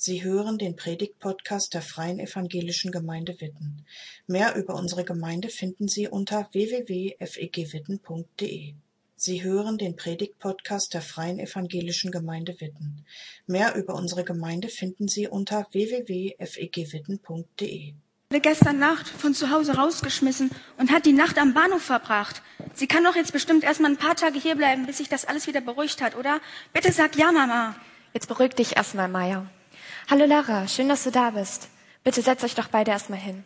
[0.00, 3.84] Sie hören den Predigt-Podcast der Freien Evangelischen Gemeinde Witten.
[4.28, 8.74] Mehr über unsere Gemeinde finden Sie unter www.fegwitten.de.
[9.16, 13.04] Sie hören den Predigt-Podcast der Freien Evangelischen Gemeinde Witten.
[13.48, 17.94] Mehr über unsere Gemeinde finden Sie unter www.fegwitten.de.
[18.30, 22.40] wurde gestern Nacht von zu Hause rausgeschmissen und hat die Nacht am Bahnhof verbracht.
[22.72, 25.60] Sie kann doch jetzt bestimmt erstmal ein paar Tage hierbleiben, bis sich das alles wieder
[25.60, 26.40] beruhigt hat, oder?
[26.72, 27.74] Bitte sag ja, Mama.
[28.14, 29.50] Jetzt beruhig dich erstmal, Maya.
[30.10, 31.68] Hallo Lara, schön, dass du da bist.
[32.02, 33.44] Bitte setzt euch doch beide erstmal hin.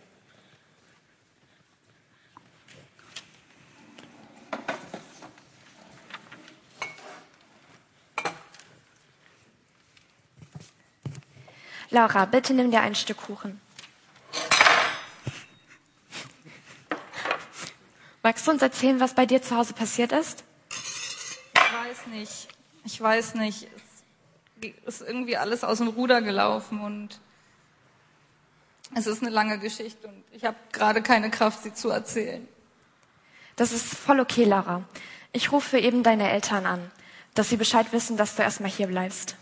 [11.90, 13.60] Laura, bitte nimm dir ein Stück Kuchen.
[18.22, 20.44] Magst du uns erzählen, was bei dir zu Hause passiert ist?
[20.70, 22.48] Ich weiß nicht.
[22.84, 23.66] Ich weiß nicht.
[24.86, 27.20] Es ist irgendwie alles aus dem Ruder gelaufen und
[28.94, 32.46] es ist eine lange Geschichte und ich habe gerade keine Kraft, sie zu erzählen.
[33.56, 34.84] Das ist voll okay, Lara.
[35.32, 36.90] Ich rufe eben deine Eltern an,
[37.34, 39.36] dass sie Bescheid wissen, dass du erstmal hier bleibst.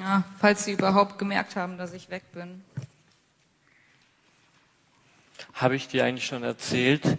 [0.00, 2.64] Ja, falls sie überhaupt gemerkt haben, dass ich weg bin.
[5.54, 7.18] Habe ich dir eigentlich schon erzählt?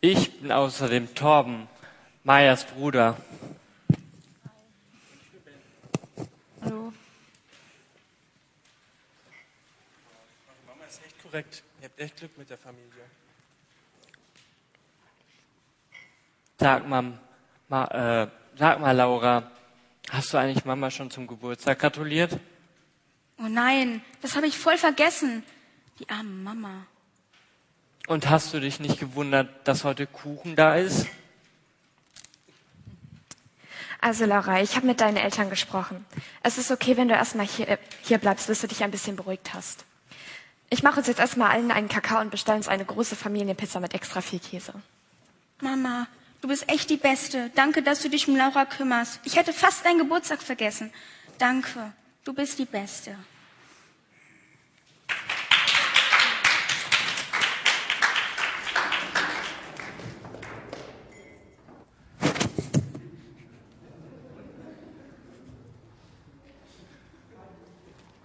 [0.00, 1.68] Ich bin außerdem Torben,
[2.24, 3.16] Mayas Bruder.
[6.64, 6.92] Hallo.
[10.66, 11.18] Mama ist echt
[12.02, 13.04] echt Glück mit der Familie.
[16.58, 17.18] Sag mal,
[17.68, 17.84] ma,
[18.22, 18.28] äh,
[18.58, 19.50] sag mal, Laura,
[20.10, 22.38] hast du eigentlich Mama schon zum Geburtstag gratuliert?
[23.38, 25.44] Oh nein, das habe ich voll vergessen.
[25.98, 26.86] Die arme Mama.
[28.08, 31.06] Und hast du dich nicht gewundert, dass heute Kuchen da ist?
[34.00, 36.04] Also Laura, ich habe mit deinen Eltern gesprochen.
[36.42, 39.14] Es ist okay, wenn du erstmal hier, äh, hier bleibst, bis du dich ein bisschen
[39.14, 39.84] beruhigt hast.
[40.72, 43.92] Ich mache uns jetzt erstmal allen einen Kakao und bestelle uns eine große Familienpizza mit
[43.92, 44.72] extra viel Käse.
[45.60, 46.06] Mama,
[46.40, 47.50] du bist echt die Beste.
[47.54, 49.20] Danke, dass du dich um Laura kümmerst.
[49.24, 50.90] Ich hätte fast deinen Geburtstag vergessen.
[51.36, 51.92] Danke,
[52.24, 53.14] du bist die Beste.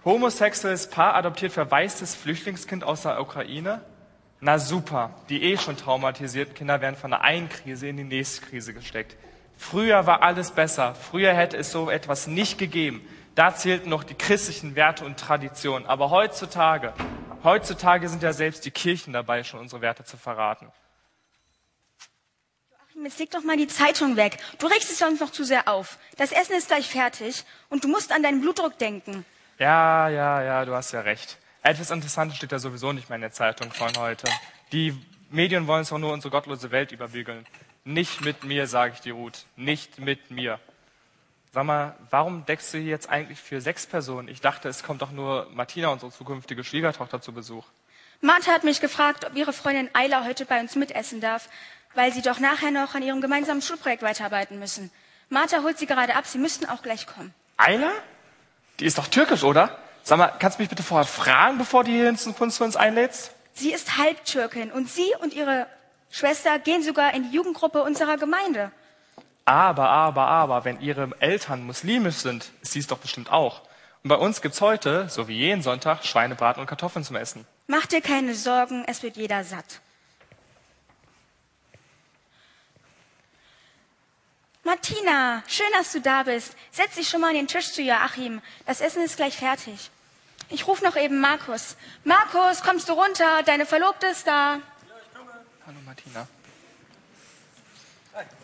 [0.08, 3.84] Homosexuelles Paar adoptiert verwaistes Flüchtlingskind aus der Ukraine?
[4.40, 8.46] Na super, die eh schon traumatisierten Kinder werden von der einen Krise in die nächste
[8.46, 9.18] Krise gesteckt.
[9.58, 13.06] Früher war alles besser, früher hätte es so etwas nicht gegeben.
[13.34, 15.86] Da zählten noch die christlichen Werte und Traditionen.
[15.86, 16.94] Aber heutzutage,
[17.44, 20.72] heutzutage sind ja selbst die Kirchen dabei, schon unsere Werte zu verraten.
[22.88, 24.38] Achim, Jetzt leg doch mal die Zeitung weg.
[24.58, 25.98] Du regst es sonst noch zu sehr auf.
[26.16, 29.26] Das Essen ist gleich fertig und du musst an deinen Blutdruck denken.
[29.58, 31.36] Ja, ja, ja, du hast ja recht.
[31.62, 34.28] Etwas Interessantes steht ja sowieso nicht mehr in der Zeitung von heute.
[34.72, 34.96] Die
[35.30, 37.44] Medien wollen es doch nur unsere gottlose Welt überbügeln.
[37.84, 39.46] Nicht mit mir, sage ich dir, Ruth.
[39.56, 40.60] Nicht mit mir.
[41.52, 44.28] Sag mal, warum deckst du hier jetzt eigentlich für sechs Personen?
[44.28, 47.66] Ich dachte, es kommt doch nur Martina, unsere zukünftige Schwiegertochter, zu Besuch.
[48.20, 51.48] Martha hat mich gefragt, ob ihre Freundin Ayla heute bei uns mitessen darf,
[51.94, 54.90] weil sie doch nachher noch an ihrem gemeinsamen Schulprojekt weiterarbeiten müssen.
[55.30, 57.34] Martha holt sie gerade ab, sie müssten auch gleich kommen.
[57.56, 57.90] Ayla?
[58.80, 59.76] Die ist doch türkisch, oder?
[60.02, 63.32] Sag mal, kannst du mich bitte vorher fragen, bevor du hier für uns einlädst?
[63.52, 65.66] Sie ist Halbtürkin und sie und ihre
[66.10, 68.70] Schwester gehen sogar in die Jugendgruppe unserer Gemeinde.
[69.44, 73.62] Aber, aber, aber, wenn ihre Eltern muslimisch sind, ist sie es doch bestimmt auch.
[74.04, 77.46] Und bei uns gibt's heute, so wie jeden Sonntag, Schweinebraten und Kartoffeln zum Essen.
[77.66, 79.80] Mach dir keine Sorgen, es wird jeder satt.
[84.68, 86.52] Martina, schön, dass du da bist.
[86.72, 88.42] Setz dich schon mal an den Tisch zu Joachim.
[88.66, 89.90] Das Essen ist gleich fertig.
[90.50, 91.78] Ich rufe noch eben Markus.
[92.04, 93.42] Markus, kommst du runter?
[93.46, 94.58] Deine Verlobte ist da.
[95.66, 96.28] Hallo Martina.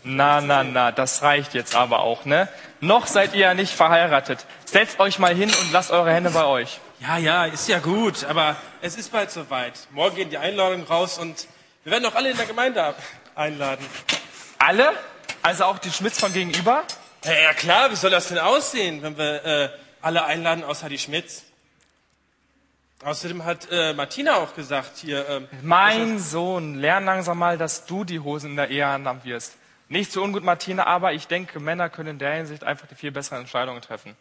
[0.02, 2.48] Na, na, na, das reicht jetzt aber auch, ne?
[2.80, 4.46] Noch seid ihr ja nicht verheiratet.
[4.64, 6.80] Setzt euch mal hin und lasst eure Hände bei euch.
[7.00, 9.74] Ja, ja, ist ja gut, aber es ist bald soweit.
[9.91, 11.48] Morgen gehen die Einladungen raus und
[11.82, 12.94] wir werden auch alle in der Gemeinde
[13.34, 13.84] einladen.
[14.56, 14.94] Alle?
[15.44, 16.84] Also auch die Schmitz von gegenüber?
[17.22, 19.68] Ja, ja klar, wie soll das denn aussehen, wenn wir äh,
[20.00, 21.42] alle einladen, außer die Schmitz?
[23.04, 25.28] Außerdem hat äh, Martina auch gesagt hier.
[25.28, 29.52] Ähm, Mein Sohn, lern langsam mal, dass du die Hosen in der Ehe anhaben wirst.
[29.91, 33.10] Nicht so ungut, Martina, aber ich denke, Männer können in der Hinsicht einfach die viel
[33.10, 34.16] besseren Entscheidungen treffen.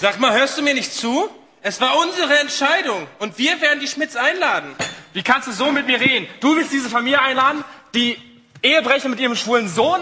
[0.00, 1.30] Sag mal, hörst du mir nicht zu?
[1.62, 4.74] Es war unsere Entscheidung und wir werden die Schmitz einladen.
[5.12, 6.26] Wie kannst du so mit mir reden?
[6.40, 7.62] Du willst diese Familie einladen,
[7.94, 8.20] die
[8.66, 10.00] Ehebrecher mit ihrem schwulen Sohn?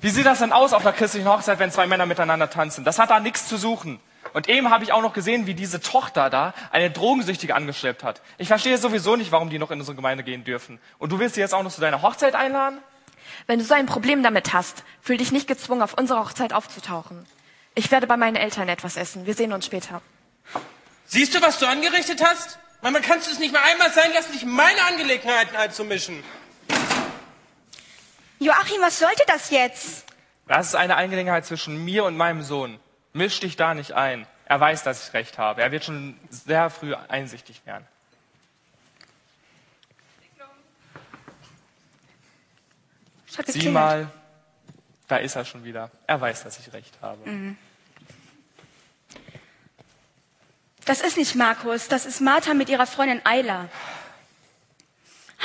[0.00, 2.84] Wie sieht das denn aus auf einer christlichen Hochzeit, wenn zwei Männer miteinander tanzen?
[2.84, 3.98] Das hat da nichts zu suchen.
[4.32, 8.20] Und eben habe ich auch noch gesehen, wie diese Tochter da eine Drogensüchtige angeschleppt hat.
[8.38, 10.78] Ich verstehe sowieso nicht, warum die noch in unsere Gemeinde gehen dürfen.
[10.98, 12.78] Und du willst sie jetzt auch noch zu deiner Hochzeit einladen?
[13.46, 17.26] Wenn du so ein Problem damit hast, fühl dich nicht gezwungen, auf unserer Hochzeit aufzutauchen.
[17.74, 19.26] Ich werde bei meinen Eltern etwas essen.
[19.26, 20.00] Wir sehen uns später.
[21.06, 22.58] Siehst du, was du angerichtet hast?
[22.82, 26.22] Mama, kannst du es nicht mal einmal sein lassen, dich in meine Angelegenheiten einzumischen?
[28.44, 30.04] Joachim, was sollte das jetzt?
[30.46, 32.78] Das ist eine Angelegenheit zwischen mir und meinem Sohn.
[33.14, 34.26] Misch dich da nicht ein.
[34.44, 35.62] Er weiß, dass ich recht habe.
[35.62, 37.86] Er wird schon sehr früh einsichtig werden.
[43.46, 44.10] Sieh mal,
[45.08, 45.90] da ist er schon wieder.
[46.06, 47.56] Er weiß, dass ich recht habe.
[50.84, 53.68] Das ist nicht Markus, das ist Martha mit ihrer Freundin Ayla.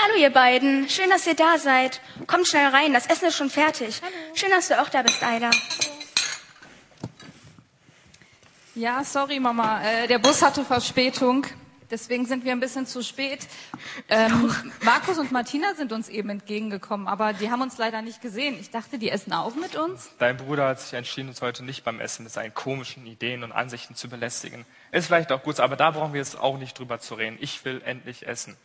[0.02, 2.00] Hallo ihr beiden, schön, dass ihr da seid.
[2.26, 4.02] Kommt schnell rein, das Essen ist schon fertig.
[4.34, 5.52] Schön, dass du auch da bist, Ayla.
[8.76, 9.84] Ja, sorry, Mama.
[9.84, 11.46] Äh, der Bus hatte Verspätung.
[11.92, 13.46] Deswegen sind wir ein bisschen zu spät.
[14.08, 18.58] Ähm, Markus und Martina sind uns eben entgegengekommen, aber die haben uns leider nicht gesehen.
[18.58, 20.12] Ich dachte, die essen auch mit uns.
[20.18, 23.52] Dein Bruder hat sich entschieden, uns heute nicht beim Essen mit seinen komischen Ideen und
[23.52, 24.66] Ansichten zu belästigen.
[24.94, 27.38] Ist vielleicht auch gut, aber da brauchen wir jetzt auch nicht drüber zu reden.
[27.42, 28.56] Ich will endlich essen.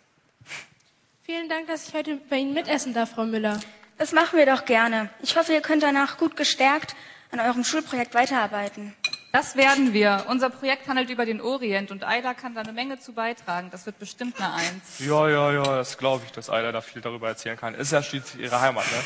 [1.26, 3.58] Vielen Dank, dass ich heute bei Ihnen mitessen darf, Frau Müller.
[3.96, 5.08] Das machen wir doch gerne.
[5.22, 6.94] Ich hoffe, ihr könnt danach gut gestärkt
[7.30, 8.94] an eurem Schulprojekt weiterarbeiten.
[9.32, 10.26] Das werden wir.
[10.28, 13.70] Unser Projekt handelt über den Orient und Ayla kann da eine Menge zu beitragen.
[13.70, 14.98] Das wird bestimmt eine Eins.
[14.98, 17.74] Ja, ja, ja, das glaube ich, dass Ayla da viel darüber erzählen kann.
[17.74, 19.02] Ist ja schließlich ihre Heimat, ne?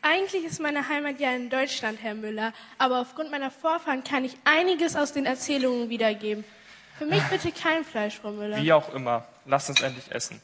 [0.00, 4.38] Eigentlich ist meine Heimat ja in Deutschland, Herr Müller, aber aufgrund meiner Vorfahren kann ich
[4.44, 6.44] einiges aus den Erzählungen wiedergeben.
[6.96, 8.56] Für mich bitte kein Fleisch, Frau Müller.
[8.56, 9.26] Wie auch immer.
[9.46, 10.40] Lass uns endlich essen.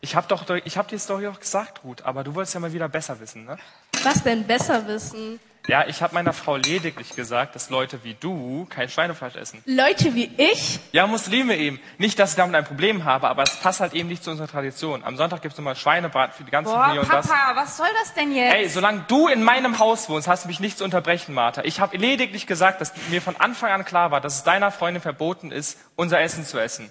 [0.00, 2.60] Ich habe doch, ich hab dir es doch auch gesagt, Ruth, aber du wolltest ja
[2.60, 3.58] mal wieder besser wissen, ne?
[4.02, 5.38] Was denn besser wissen?
[5.66, 9.62] Ja, ich habe meiner Frau lediglich gesagt, dass Leute wie du kein Schweinefleisch essen.
[9.66, 10.80] Leute wie ich?
[10.92, 11.78] Ja, Muslime eben.
[11.98, 14.48] Nicht, dass ich damit ein Problem habe, aber es passt halt eben nicht zu unserer
[14.48, 15.04] Tradition.
[15.04, 17.28] Am Sonntag gibt's immer Schweinebraten für die ganze Boah, Familie und das.
[17.28, 18.54] Papa, was soll das denn jetzt?
[18.54, 21.62] Ey, solange du in meinem Haus wohnst, hast du mich nicht zu unterbrechen, Martha.
[21.62, 25.02] Ich habe lediglich gesagt, dass mir von Anfang an klar war, dass es deiner Freundin
[25.02, 26.90] verboten ist, unser Essen zu essen.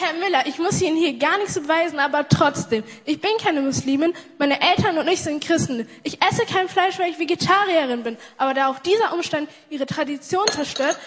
[0.00, 2.82] Herr Müller, ich muss Ihnen hier gar nichts beweisen, aber trotzdem.
[3.04, 5.86] Ich bin keine Muslimin, meine Eltern und ich sind Christen.
[6.04, 8.16] Ich esse kein Fleisch, weil ich Vegetarierin bin.
[8.38, 10.98] Aber da auch dieser Umstand Ihre Tradition zerstört,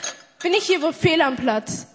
[0.44, 1.88] bin ich hier wohl fehl am Platz.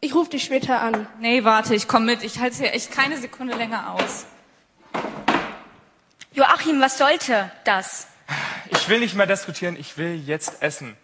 [0.00, 1.06] Ich rufe dich später an.
[1.20, 2.22] Nee, warte, ich komm mit.
[2.22, 4.24] Ich halte es hier echt keine Sekunde länger aus.
[6.32, 8.06] Joachim, was sollte das?
[8.70, 10.96] Ich will nicht mehr diskutieren, ich will jetzt essen.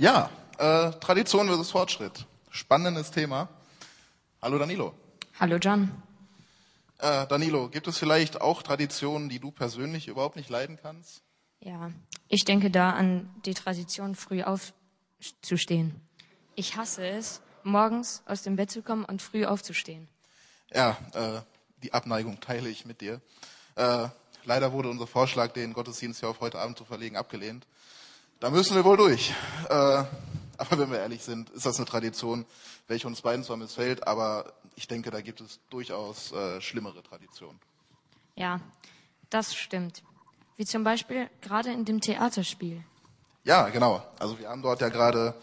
[0.00, 2.24] Ja, äh, Tradition versus Fortschritt.
[2.50, 3.50] Spannendes Thema.
[4.40, 4.94] Hallo Danilo.
[5.38, 5.90] Hallo John.
[6.96, 11.20] Äh, Danilo, gibt es vielleicht auch Traditionen, die du persönlich überhaupt nicht leiden kannst?
[11.58, 11.90] Ja,
[12.28, 16.00] ich denke da an die Tradition, früh aufzustehen.
[16.54, 20.08] Ich hasse es, morgens aus dem Bett zu kommen und früh aufzustehen.
[20.72, 21.42] Ja, äh,
[21.82, 23.20] die Abneigung teile ich mit dir.
[23.74, 24.08] Äh,
[24.44, 27.66] leider wurde unser Vorschlag, den Gottesdienst hier auf heute Abend zu verlegen, abgelehnt.
[28.40, 29.34] Da müssen wir wohl durch.
[29.68, 29.74] Äh,
[30.56, 32.46] aber wenn wir ehrlich sind, ist das eine Tradition,
[32.88, 37.60] welche uns beiden zwar missfällt, aber ich denke, da gibt es durchaus äh, schlimmere Traditionen.
[38.36, 38.60] Ja,
[39.28, 40.02] das stimmt.
[40.56, 42.82] Wie zum Beispiel gerade in dem Theaterspiel.
[43.44, 44.02] Ja, genau.
[44.18, 45.34] Also wir haben dort ja gerade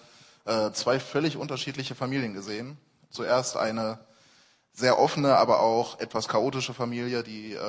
[0.46, 2.80] äh, zwei völlig unterschiedliche Familien gesehen.
[3.12, 4.00] Zuerst eine
[4.74, 7.62] sehr offene, aber auch etwas chaotische Familie, die äh,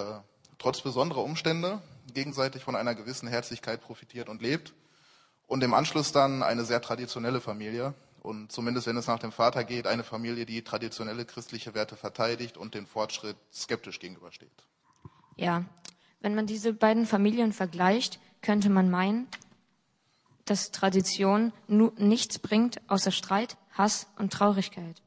[0.59, 1.83] trotz besonderer Umstände
[2.15, 4.73] gegenseitig von einer gewissen Herzlichkeit profitiert und lebt.
[5.49, 7.95] Und im Anschluss dann eine sehr traditionelle Familie.
[8.23, 12.57] Und zumindest wenn es nach dem Vater geht, eine Familie, die traditionelle christliche Werte verteidigt
[12.57, 14.53] und den Fortschritt skeptisch gegenübersteht.
[15.37, 15.65] Ja,
[16.21, 19.27] wenn man diese beiden Familien vergleicht, könnte man meinen,
[20.45, 25.01] dass Tradition nichts bringt außer Streit, Hass und Traurigkeit.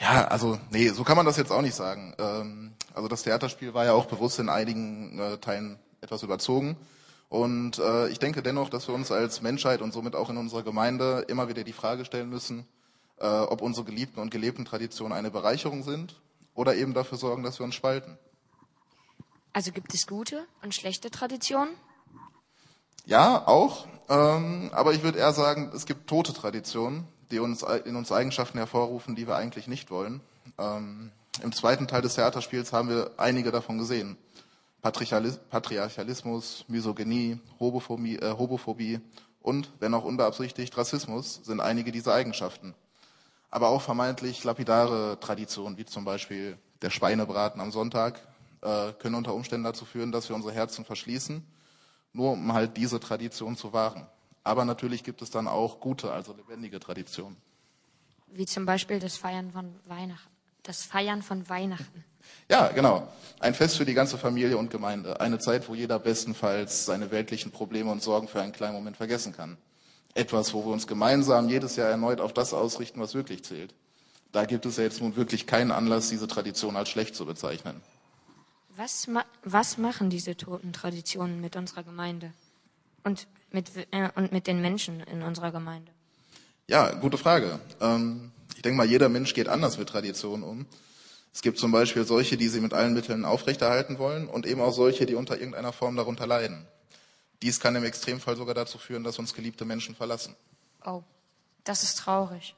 [0.00, 2.14] Ja, also nee, so kann man das jetzt auch nicht sagen.
[2.18, 6.76] Ähm, also das Theaterspiel war ja auch bewusst in einigen äh, Teilen etwas überzogen.
[7.30, 10.64] Und äh, ich denke dennoch, dass wir uns als Menschheit und somit auch in unserer
[10.64, 12.66] Gemeinde immer wieder die Frage stellen müssen,
[13.18, 16.20] äh, ob unsere geliebten und gelebten Traditionen eine Bereicherung sind
[16.54, 18.18] oder eben dafür sorgen, dass wir uns spalten.
[19.52, 21.72] Also gibt es gute und schlechte Traditionen?
[23.06, 23.86] Ja, auch.
[24.08, 28.58] Ähm, aber ich würde eher sagen, es gibt tote Traditionen, die uns in uns Eigenschaften
[28.58, 30.20] hervorrufen, die wir eigentlich nicht wollen.
[30.58, 31.12] Ähm,
[31.44, 34.18] Im zweiten Teil des Theaterspiels haben wir einige davon gesehen.
[34.82, 39.00] Patriarchalis- Patriarchalismus, Misogynie, Homophobie, äh, Homophobie
[39.42, 42.74] und, wenn auch unbeabsichtigt, Rassismus sind einige dieser Eigenschaften.
[43.50, 48.20] Aber auch vermeintlich lapidare Traditionen, wie zum Beispiel der Schweinebraten am Sonntag,
[48.62, 51.44] äh, können unter Umständen dazu führen, dass wir unsere Herzen verschließen,
[52.12, 54.06] nur um halt diese Tradition zu wahren.
[54.44, 57.36] Aber natürlich gibt es dann auch gute, also lebendige Traditionen.
[58.28, 60.30] Wie zum Beispiel das Feiern von Weihnachten.
[60.62, 62.04] Das Feiern von Weihnachten.
[62.48, 63.06] Ja, genau.
[63.38, 65.20] Ein Fest für die ganze Familie und Gemeinde.
[65.20, 69.34] Eine Zeit, wo jeder bestenfalls seine weltlichen Probleme und Sorgen für einen kleinen Moment vergessen
[69.34, 69.56] kann.
[70.14, 73.74] Etwas, wo wir uns gemeinsam jedes Jahr erneut auf das ausrichten, was wirklich zählt.
[74.32, 77.80] Da gibt es ja jetzt nun wirklich keinen Anlass, diese Tradition als schlecht zu bezeichnen.
[78.76, 82.32] Was, ma was machen diese toten Traditionen mit unserer Gemeinde
[83.04, 85.90] und mit, äh, und mit den Menschen in unserer Gemeinde?
[86.68, 87.58] Ja, gute Frage.
[87.80, 90.66] Ähm, ich denke mal, jeder Mensch geht anders mit Traditionen um.
[91.32, 94.72] Es gibt zum Beispiel solche, die sie mit allen Mitteln aufrechterhalten wollen und eben auch
[94.72, 96.66] solche, die unter irgendeiner Form darunter leiden.
[97.42, 100.34] Dies kann im Extremfall sogar dazu führen, dass uns geliebte Menschen verlassen.
[100.84, 101.02] Oh,
[101.64, 102.54] das ist traurig.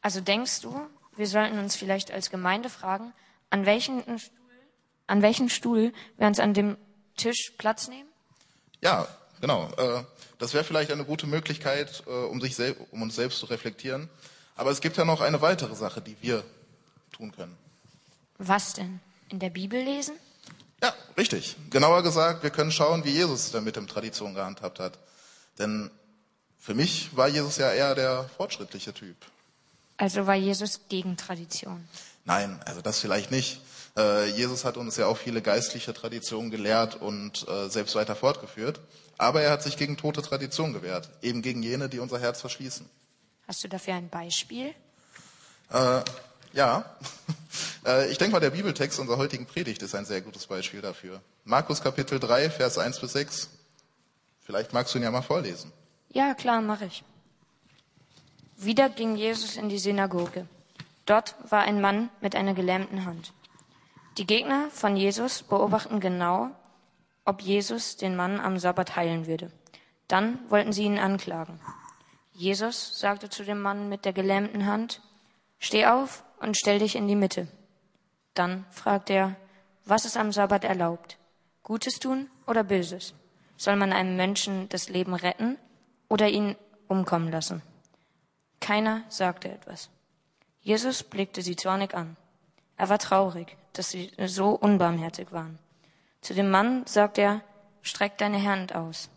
[0.00, 3.12] Also denkst du, wir sollten uns vielleicht als Gemeinde fragen,
[3.50, 4.38] an welchen Stuhl,
[5.06, 6.76] an welchen Stuhl wir uns an dem
[7.16, 8.08] Tisch Platz nehmen?
[8.80, 9.06] Ja,
[9.40, 9.70] genau.
[9.76, 10.04] Äh,
[10.38, 12.56] das wäre vielleicht eine gute Möglichkeit, äh, um, sich
[12.90, 14.08] um uns selbst zu reflektieren.
[14.56, 16.44] Aber es gibt ja noch eine weitere Sache, die wir
[17.14, 17.56] tun können.
[18.38, 19.00] Was denn?
[19.30, 20.14] In der Bibel lesen?
[20.82, 21.56] Ja, richtig.
[21.70, 24.98] Genauer gesagt, wir können schauen, wie Jesus damit im Tradition gehandhabt hat.
[25.58, 25.90] Denn
[26.58, 29.16] für mich war Jesus ja eher der fortschrittliche Typ.
[29.96, 31.88] Also war Jesus gegen Tradition?
[32.24, 33.60] Nein, also das vielleicht nicht.
[33.96, 38.80] Äh, Jesus hat uns ja auch viele geistliche Traditionen gelehrt und äh, selbst weiter fortgeführt.
[39.18, 42.88] Aber er hat sich gegen tote Traditionen gewehrt, eben gegen jene, die unser Herz verschließen.
[43.46, 44.74] Hast du dafür ein Beispiel?
[45.70, 46.02] Äh,
[46.54, 46.84] ja,
[47.86, 51.20] äh, ich denke mal, der Bibeltext unserer heutigen Predigt ist ein sehr gutes Beispiel dafür.
[51.44, 53.50] Markus Kapitel 3, Vers 1 bis 6.
[54.42, 55.72] Vielleicht magst du ihn ja mal vorlesen.
[56.10, 57.04] Ja, klar, mache ich.
[58.56, 60.46] Wieder ging Jesus in die Synagoge.
[61.06, 63.32] Dort war ein Mann mit einer gelähmten Hand.
[64.16, 66.50] Die Gegner von Jesus beobachten genau,
[67.24, 69.50] ob Jesus den Mann am Sabbat heilen würde.
[70.06, 71.58] Dann wollten sie ihn anklagen.
[72.32, 75.00] Jesus sagte zu dem Mann mit der gelähmten Hand,
[75.64, 77.48] Steh auf und stell dich in die Mitte.
[78.34, 79.34] Dann fragt er,
[79.86, 81.16] was ist am Sabbat erlaubt?
[81.62, 83.14] Gutes tun oder Böses?
[83.56, 85.56] Soll man einem Menschen das Leben retten
[86.08, 86.54] oder ihn
[86.86, 87.62] umkommen lassen?
[88.60, 89.88] Keiner sagte etwas.
[90.60, 92.16] Jesus blickte sie zornig an.
[92.76, 95.58] Er war traurig, dass sie so unbarmherzig waren.
[96.20, 97.40] Zu dem Mann sagte er,
[97.80, 99.08] streck deine Hand aus.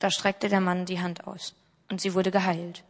[0.00, 1.54] Da streckte der Mann die Hand aus,
[1.90, 2.82] und sie wurde geheilt.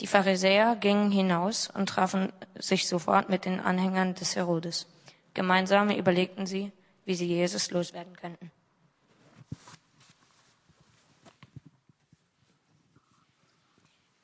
[0.00, 4.86] Die Pharisäer gingen hinaus und trafen sich sofort mit den Anhängern des Herodes.
[5.32, 6.72] Gemeinsam überlegten sie,
[7.06, 8.50] wie sie Jesus loswerden könnten.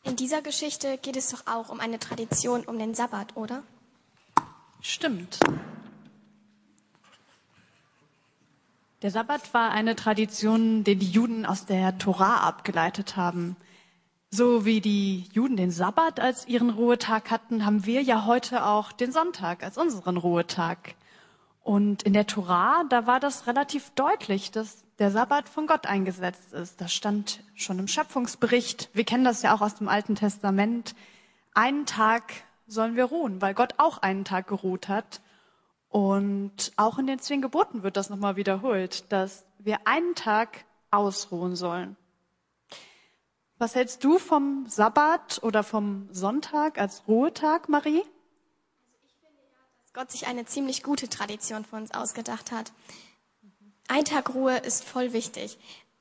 [0.05, 3.63] In dieser Geschichte geht es doch auch um eine Tradition um den Sabbat, oder?
[4.83, 5.39] Stimmt.
[9.01, 13.57] Der Sabbat war eine Tradition, den die Juden aus der Torah abgeleitet haben.
[14.35, 18.91] So wie die Juden den Sabbat als ihren Ruhetag hatten, haben wir ja heute auch
[18.91, 20.95] den Sonntag als unseren Ruhetag.
[21.61, 26.55] Und in der Torah, da war das relativ deutlich, dass der Sabbat von Gott eingesetzt
[26.55, 26.81] ist.
[26.81, 28.89] Das stand schon im Schöpfungsbericht.
[28.95, 30.95] Wir kennen das ja auch aus dem Alten Testament.
[31.53, 32.33] Einen Tag
[32.67, 35.21] sollen wir ruhen, weil Gott auch einen Tag geruht hat.
[35.91, 41.55] Und auch in den zehn Geboten wird das nochmal wiederholt, dass wir einen Tag ausruhen
[41.55, 41.99] sollen.
[43.63, 48.01] Was hältst du vom Sabbat oder vom Sonntag als Ruhetag, Marie?
[48.01, 48.09] Also
[49.05, 52.73] ich finde ja, dass Gott sich eine ziemlich gute Tradition für uns ausgedacht hat.
[53.87, 55.59] Ein Tag Ruhe ist voll wichtig.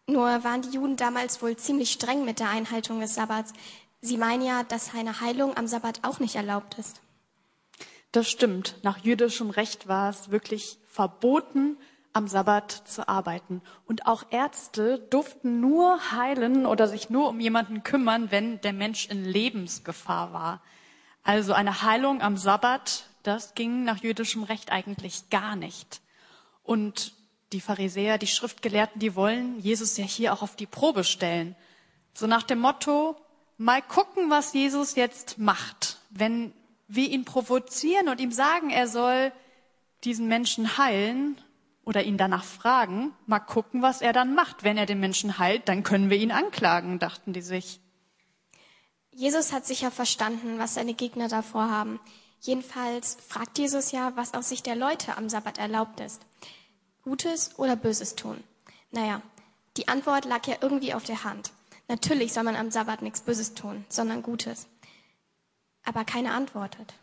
[0.07, 3.53] Nur waren die Juden damals wohl ziemlich streng mit der Einhaltung des Sabbats.
[4.01, 6.99] Sie meinen ja, dass eine Heilung am Sabbat auch nicht erlaubt ist.
[8.11, 8.77] Das stimmt.
[8.81, 11.77] Nach jüdischem Recht war es wirklich verboten,
[12.13, 13.61] am Sabbat zu arbeiten.
[13.85, 19.07] Und auch Ärzte durften nur heilen oder sich nur um jemanden kümmern, wenn der Mensch
[19.07, 20.61] in Lebensgefahr war.
[21.23, 26.01] Also eine Heilung am Sabbat, das ging nach jüdischem Recht eigentlich gar nicht.
[26.63, 27.13] Und
[27.53, 31.55] die Pharisäer, die Schriftgelehrten, die wollen Jesus ja hier auch auf die Probe stellen.
[32.13, 33.15] So nach dem Motto,
[33.57, 35.99] mal gucken, was Jesus jetzt macht.
[36.09, 36.53] Wenn
[36.87, 39.31] wir ihn provozieren und ihm sagen, er soll
[40.03, 41.39] diesen Menschen heilen,
[41.83, 44.63] oder ihn danach fragen, mal gucken, was er dann macht.
[44.63, 47.79] Wenn er den Menschen heilt, dann können wir ihn anklagen, dachten die sich.
[49.11, 51.99] Jesus hat sicher verstanden, was seine Gegner davor haben.
[52.39, 56.21] Jedenfalls fragt Jesus ja, was aus Sicht der Leute am Sabbat erlaubt ist.
[57.03, 58.43] Gutes oder Böses tun.
[58.91, 59.21] Naja,
[59.77, 61.51] Die Antwort lag ja irgendwie auf der Hand.
[61.87, 64.67] Natürlich soll man am Sabbat nichts Böses tun, sondern Gutes.
[65.83, 66.93] Aber keiner antwortet.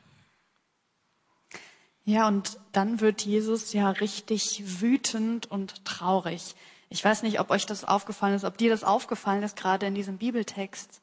[2.08, 6.54] Ja, und dann wird Jesus ja richtig wütend und traurig.
[6.88, 9.94] Ich weiß nicht, ob euch das aufgefallen ist, ob dir das aufgefallen ist, gerade in
[9.94, 11.02] diesem Bibeltext.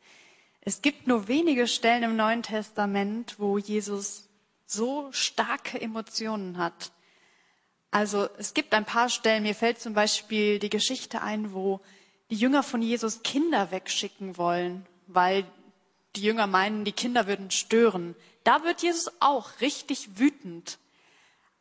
[0.61, 4.29] Es gibt nur wenige Stellen im Neuen Testament, wo Jesus
[4.65, 6.91] so starke Emotionen hat.
[7.91, 11.81] Also es gibt ein paar Stellen, mir fällt zum Beispiel die Geschichte ein, wo
[12.31, 15.45] die Jünger von Jesus Kinder wegschicken wollen, weil
[16.15, 18.15] die Jünger meinen, die Kinder würden stören.
[18.43, 20.79] Da wird Jesus auch richtig wütend.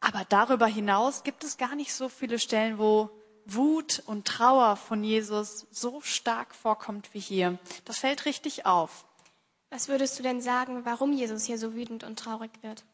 [0.05, 3.09] Aber darüber hinaus gibt es gar nicht so viele Stellen, wo
[3.47, 7.59] Wut und Trauer von Jesus so stark vorkommt wie hier.
[7.87, 9.07] Das fällt richtig auf.
[9.71, 12.85] Was würdest du denn sagen, warum Jesus hier so wütend und traurig wird?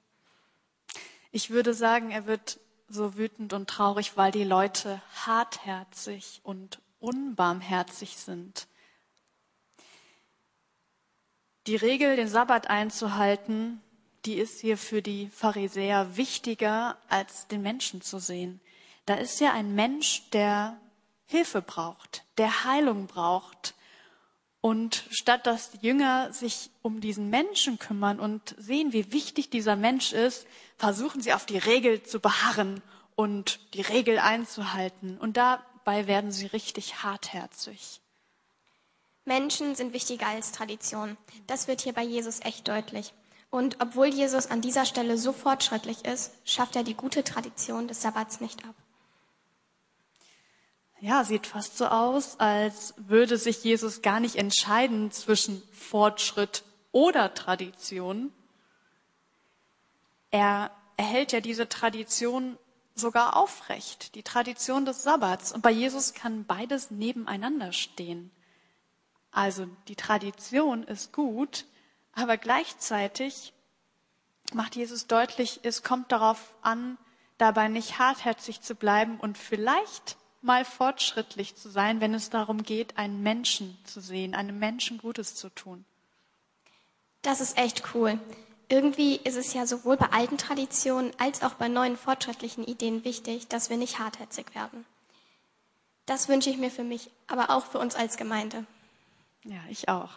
[1.33, 8.17] Ich würde sagen, er wird so wütend und traurig, weil die Leute hartherzig und unbarmherzig
[8.19, 8.69] sind.
[11.67, 13.83] Die Regel, den Sabbat einzuhalten,
[14.24, 18.60] die ist hier für die Pharisäer wichtiger, als den Menschen zu sehen.
[19.06, 20.78] Da ist ja ein Mensch, der
[21.26, 23.74] Hilfe braucht, der Heilung braucht.
[24.60, 29.74] Und statt dass die Jünger sich um diesen Menschen kümmern und sehen, wie wichtig dieser
[29.74, 30.46] Mensch ist,
[30.76, 32.82] versuchen sie auf die Regel zu beharren
[33.14, 35.16] und die Regel einzuhalten.
[35.18, 38.02] Und dabei werden sie richtig hartherzig.
[39.24, 41.16] Menschen sind wichtiger als Tradition.
[41.46, 43.14] Das wird hier bei Jesus echt deutlich.
[43.50, 48.00] Und obwohl Jesus an dieser Stelle so fortschrittlich ist, schafft er die gute Tradition des
[48.00, 48.75] Sabbats nicht ab.
[51.00, 57.35] Ja, sieht fast so aus, als würde sich Jesus gar nicht entscheiden zwischen Fortschritt oder
[57.35, 58.33] Tradition.
[60.30, 62.59] Er erhält ja diese Tradition
[62.95, 65.52] sogar aufrecht, die Tradition des Sabbats.
[65.52, 68.30] Und bei Jesus kann beides nebeneinander stehen.
[69.33, 71.64] Also die Tradition ist gut,
[72.12, 73.52] aber gleichzeitig
[74.53, 76.99] macht Jesus deutlich, es kommt darauf an,
[77.38, 82.96] dabei nicht hartherzig zu bleiben und vielleicht mal fortschrittlich zu sein, wenn es darum geht,
[82.96, 85.85] einen Menschen zu sehen, einem Menschen Gutes zu tun.
[87.23, 88.18] Das ist echt cool.
[88.68, 93.49] Irgendwie ist es ja sowohl bei alten Traditionen als auch bei neuen fortschrittlichen Ideen wichtig,
[93.49, 94.87] dass wir nicht hartherzig werden.
[96.07, 98.64] Das wünsche ich mir für mich, aber auch für uns als Gemeinde.
[99.44, 100.11] Ja, ich auch.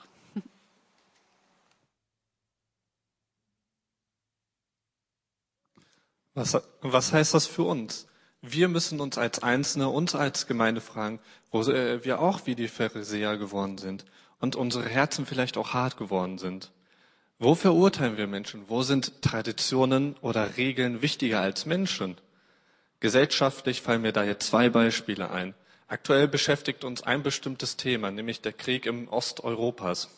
[6.35, 8.07] Was, was heißt das für uns?
[8.41, 11.19] Wir müssen uns als Einzelne, uns als Gemeinde fragen,
[11.51, 14.05] wo äh, wir auch wie die Pharisäer geworden sind
[14.39, 16.71] und unsere Herzen vielleicht auch hart geworden sind.
[17.39, 18.63] Wo verurteilen wir Menschen?
[18.67, 22.17] Wo sind Traditionen oder Regeln wichtiger als Menschen?
[22.99, 25.53] Gesellschaftlich fallen mir da jetzt zwei Beispiele ein.
[25.87, 30.09] Aktuell beschäftigt uns ein bestimmtes Thema, nämlich der Krieg im Osteuropas.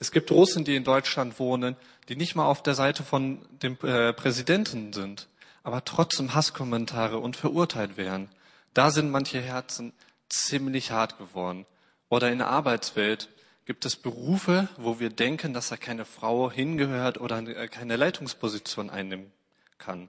[0.00, 1.76] Es gibt Russen, die in Deutschland wohnen,
[2.08, 5.28] die nicht mal auf der Seite von dem äh, Präsidenten sind,
[5.62, 8.30] aber trotzdem Hasskommentare und verurteilt werden.
[8.72, 9.92] Da sind manche Herzen
[10.30, 11.66] ziemlich hart geworden.
[12.08, 13.28] Oder in der Arbeitswelt
[13.66, 18.88] gibt es Berufe, wo wir denken, dass da keine Frau hingehört oder äh, keine Leitungsposition
[18.88, 19.30] einnehmen
[19.76, 20.08] kann.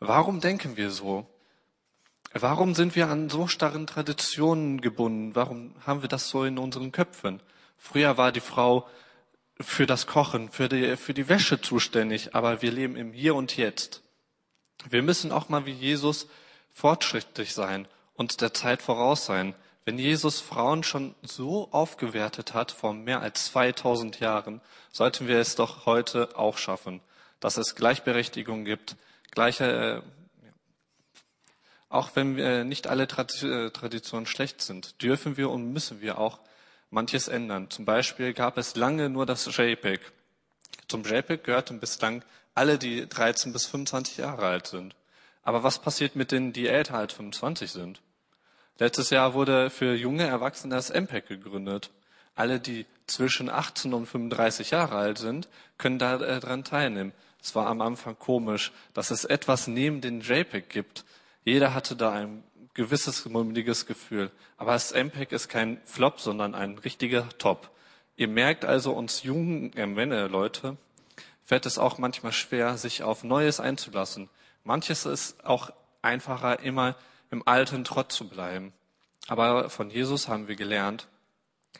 [0.00, 1.26] Warum denken wir so?
[2.32, 5.36] Warum sind wir an so starren Traditionen gebunden?
[5.36, 7.40] Warum haben wir das so in unseren Köpfen?
[7.76, 8.88] Früher war die Frau
[9.60, 13.56] für das Kochen, für die, für die Wäsche zuständig, aber wir leben im Hier und
[13.56, 14.02] Jetzt.
[14.88, 16.28] Wir müssen auch mal wie Jesus
[16.72, 19.54] fortschrittlich sein und der Zeit voraus sein.
[19.84, 24.60] Wenn Jesus Frauen schon so aufgewertet hat vor mehr als 2000 Jahren,
[24.92, 27.00] sollten wir es doch heute auch schaffen,
[27.40, 28.96] dass es Gleichberechtigung gibt,
[29.30, 30.02] gleiche,
[30.42, 30.48] äh,
[31.88, 36.40] auch wenn wir nicht alle äh, Traditionen schlecht sind, dürfen wir und müssen wir auch
[36.96, 37.68] manches ändern.
[37.68, 40.00] Zum Beispiel gab es lange nur das JPEG.
[40.88, 44.96] Zum JPEG gehörten bislang alle, die 13 bis 25 Jahre alt sind.
[45.42, 48.00] Aber was passiert mit denen, die älter als 25 sind?
[48.78, 51.90] Letztes Jahr wurde für junge Erwachsene das MPEG gegründet.
[52.34, 57.12] Alle, die zwischen 18 und 35 Jahre alt sind, können daran teilnehmen.
[57.42, 61.04] Es war am Anfang komisch, dass es etwas neben den JPEG gibt.
[61.44, 62.42] Jeder hatte da ein
[62.76, 64.30] gewisses mulmiges Gefühl.
[64.58, 67.70] Aber das MPEG ist kein Flop, sondern ein richtiger Top.
[68.16, 70.76] Ihr merkt also, uns jungen äh, Männer, Leute,
[71.44, 74.28] fällt es auch manchmal schwer, sich auf Neues einzulassen.
[74.62, 75.70] Manches ist auch
[76.02, 76.96] einfacher, immer
[77.30, 78.72] im alten Trott zu bleiben.
[79.26, 81.08] Aber von Jesus haben wir gelernt,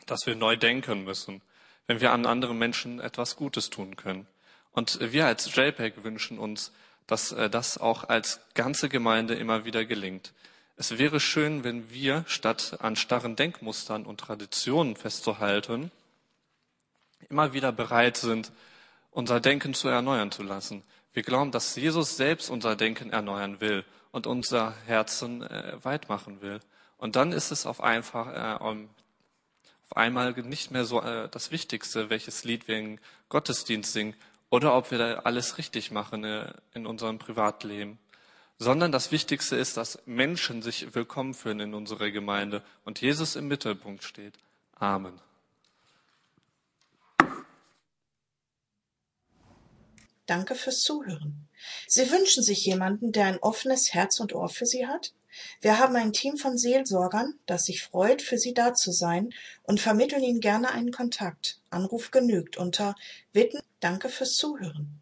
[0.07, 1.41] dass wir neu denken müssen,
[1.85, 4.27] wenn wir an anderen Menschen etwas Gutes tun können.
[4.71, 6.71] Und wir als JPEG wünschen uns,
[7.05, 10.33] dass äh, das auch als ganze Gemeinde immer wieder gelingt.
[10.79, 15.89] Es wäre schön, wenn wir, statt an starren Denkmustern und Traditionen festzuhalten,
[17.29, 18.51] immer wieder bereit sind,
[19.09, 20.83] unser Denken zu erneuern zu lassen.
[21.13, 26.43] Wir glauben, dass Jesus selbst unser Denken erneuern will und unser Herzen äh, weit machen
[26.43, 26.59] will.
[26.97, 32.11] Und dann ist es auf, einfach, äh, auf einmal nicht mehr so äh, das Wichtigste,
[32.11, 34.13] welches Lied wir im Gottesdienst singen
[34.51, 37.97] oder ob wir da alles richtig machen äh, in unserem Privatleben
[38.59, 43.47] sondern das Wichtigste ist, dass Menschen sich willkommen fühlen in unserer Gemeinde und Jesus im
[43.47, 44.33] Mittelpunkt steht.
[44.75, 45.19] Amen.
[50.25, 51.47] Danke fürs Zuhören.
[51.87, 55.13] Sie wünschen sich jemanden, der ein offenes Herz und Ohr für Sie hat?
[55.61, 59.79] Wir haben ein Team von Seelsorgern, das sich freut, für Sie da zu sein und
[59.79, 61.59] vermitteln Ihnen gerne einen Kontakt.
[61.69, 62.95] Anruf genügt unter
[63.33, 63.61] Witten.
[63.79, 65.01] Danke fürs Zuhören.